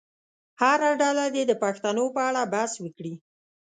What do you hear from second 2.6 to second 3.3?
وکړي.